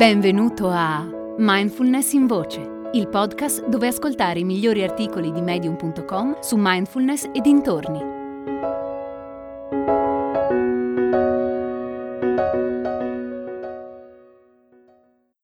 [0.00, 6.56] Benvenuto a Mindfulness in Voce, il podcast dove ascoltare i migliori articoli di medium.com su
[6.58, 7.98] mindfulness e dintorni.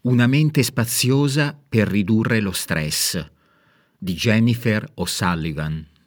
[0.00, 3.22] Una mente spaziosa per ridurre lo stress
[3.98, 5.97] di Jennifer O'Sullivan.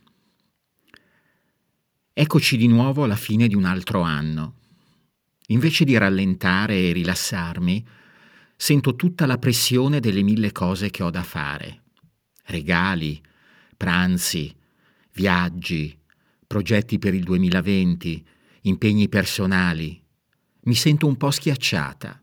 [2.21, 4.57] Eccoci di nuovo alla fine di un altro anno.
[5.47, 7.84] Invece di rallentare e rilassarmi,
[8.55, 11.81] sento tutta la pressione delle mille cose che ho da fare.
[12.43, 13.20] Regali,
[13.76, 14.55] pranzi,
[15.13, 15.98] viaggi,
[16.45, 18.23] progetti per il 2020,
[18.62, 19.99] impegni personali.
[20.65, 22.21] Mi sento un po' schiacciata.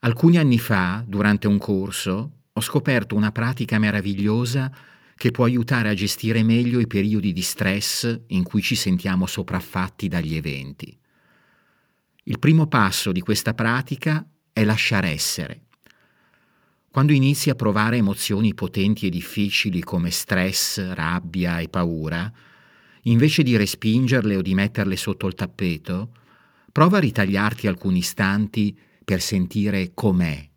[0.00, 4.70] Alcuni anni fa, durante un corso, ho scoperto una pratica meravigliosa
[5.18, 10.06] che può aiutare a gestire meglio i periodi di stress in cui ci sentiamo sopraffatti
[10.06, 10.96] dagli eventi.
[12.22, 15.62] Il primo passo di questa pratica è lasciare essere.
[16.88, 22.32] Quando inizi a provare emozioni potenti e difficili come stress, rabbia e paura,
[23.02, 26.14] invece di respingerle o di metterle sotto il tappeto,
[26.70, 30.48] prova a ritagliarti alcuni istanti per sentire com'è.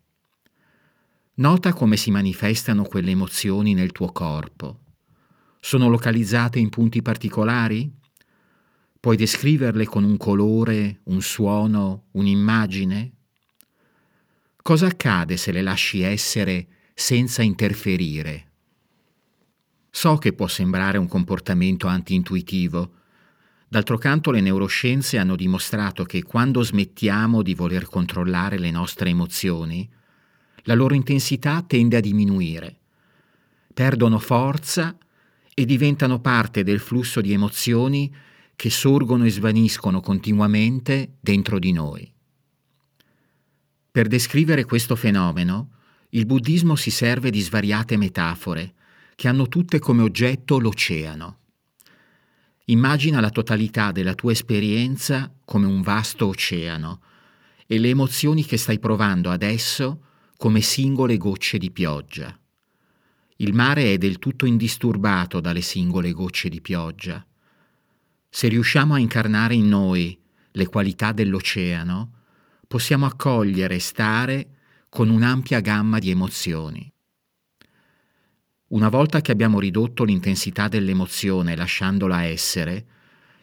[1.34, 4.80] Nota come si manifestano quelle emozioni nel tuo corpo.
[5.60, 7.90] Sono localizzate in punti particolari?
[9.00, 13.12] Puoi descriverle con un colore, un suono, un'immagine?
[14.60, 18.50] Cosa accade se le lasci essere senza interferire?
[19.90, 22.92] So che può sembrare un comportamento antintuitivo.
[23.68, 29.88] D'altro canto le neuroscienze hanno dimostrato che quando smettiamo di voler controllare le nostre emozioni,
[30.62, 32.78] la loro intensità tende a diminuire,
[33.72, 34.96] perdono forza
[35.54, 38.14] e diventano parte del flusso di emozioni
[38.54, 42.10] che sorgono e svaniscono continuamente dentro di noi.
[43.90, 45.70] Per descrivere questo fenomeno,
[46.10, 48.74] il buddismo si serve di svariate metafore,
[49.14, 51.38] che hanno tutte come oggetto l'oceano.
[52.66, 57.02] Immagina la totalità della tua esperienza come un vasto oceano
[57.66, 60.06] e le emozioni che stai provando adesso
[60.42, 62.36] come singole gocce di pioggia.
[63.36, 67.24] Il mare è del tutto indisturbato dalle singole gocce di pioggia.
[68.28, 70.20] Se riusciamo a incarnare in noi
[70.50, 72.10] le qualità dell'oceano,
[72.66, 74.48] possiamo accogliere e stare
[74.88, 76.92] con un'ampia gamma di emozioni.
[78.70, 82.86] Una volta che abbiamo ridotto l'intensità dell'emozione lasciandola essere,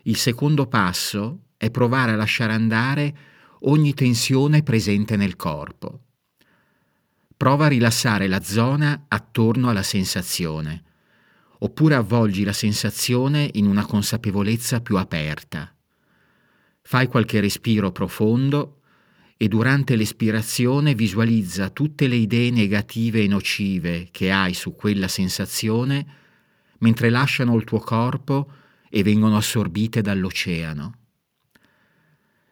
[0.04, 3.18] il secondo passo è provare a lasciare andare
[3.60, 6.02] ogni tensione presente nel corpo.
[7.40, 10.84] Prova a rilassare la zona attorno alla sensazione,
[11.60, 15.74] oppure avvolgi la sensazione in una consapevolezza più aperta.
[16.82, 18.82] Fai qualche respiro profondo
[19.38, 26.06] e durante l'espirazione visualizza tutte le idee negative e nocive che hai su quella sensazione
[26.80, 28.52] mentre lasciano il tuo corpo
[28.90, 30.94] e vengono assorbite dall'oceano.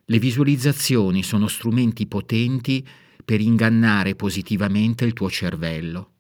[0.06, 2.88] Le visualizzazioni sono strumenti potenti
[3.28, 6.12] per ingannare positivamente il tuo cervello.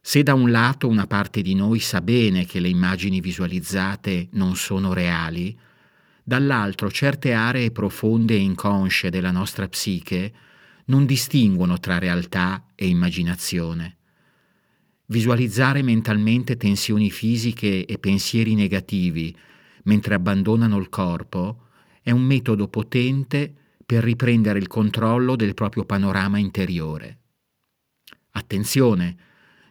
[0.00, 4.54] Se da un lato una parte di noi sa bene che le immagini visualizzate non
[4.54, 5.58] sono reali,
[6.22, 10.32] dall'altro certe aree profonde e inconsce della nostra psiche
[10.84, 13.96] non distinguono tra realtà e immaginazione.
[15.06, 19.36] Visualizzare mentalmente tensioni fisiche e pensieri negativi
[19.86, 21.66] mentre abbandonano il corpo
[22.00, 23.56] è un metodo potente
[23.92, 27.18] per riprendere il controllo del proprio panorama interiore.
[28.30, 29.16] Attenzione,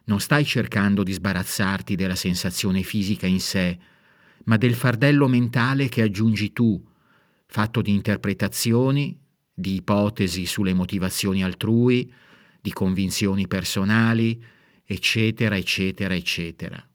[0.04, 3.76] non stai cercando di sbarazzarti della sensazione fisica in sé,
[4.44, 6.80] ma del fardello mentale che aggiungi tu,
[7.46, 9.18] fatto di interpretazioni,
[9.52, 12.12] di ipotesi sulle motivazioni altrui,
[12.60, 14.40] di convinzioni personali,
[14.84, 16.88] eccetera, eccetera, eccetera.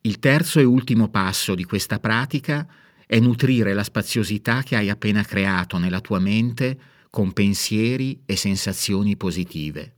[0.00, 2.66] Il terzo e ultimo passo di questa pratica
[3.08, 6.78] è nutrire la spaziosità che hai appena creato nella tua mente
[7.08, 9.94] con pensieri e sensazioni positive.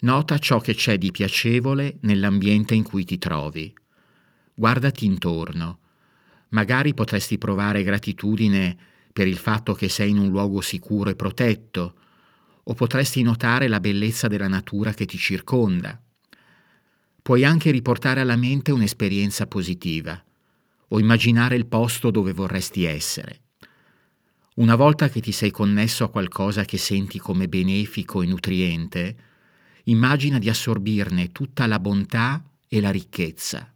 [0.00, 3.72] Nota ciò che c'è di piacevole nell'ambiente in cui ti trovi
[4.52, 5.78] guardati intorno.
[6.50, 8.76] Magari potresti provare gratitudine
[9.10, 11.94] per il fatto che sei in un luogo sicuro e protetto,
[12.62, 15.98] o potresti notare la bellezza della natura che ti circonda.
[17.22, 20.22] Puoi anche riportare alla mente un'esperienza positiva,
[20.92, 23.40] o immaginare il posto dove vorresti essere.
[24.56, 29.16] Una volta che ti sei connesso a qualcosa che senti come benefico e nutriente,
[29.84, 33.72] immagina di assorbirne tutta la bontà e la ricchezza.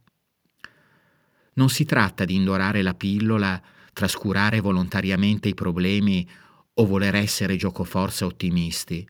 [1.53, 3.61] Non si tratta di indorare la pillola,
[3.93, 6.27] trascurare volontariamente i problemi
[6.73, 9.07] o voler essere giocoforza ottimisti.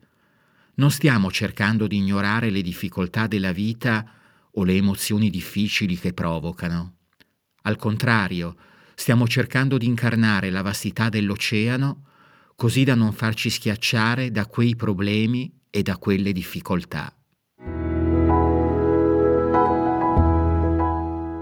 [0.76, 4.08] Non stiamo cercando di ignorare le difficoltà della vita
[4.52, 6.95] o le emozioni difficili che provocano.
[7.66, 8.56] Al contrario,
[8.94, 12.04] stiamo cercando di incarnare la vastità dell'oceano
[12.56, 17.12] così da non farci schiacciare da quei problemi e da quelle difficoltà.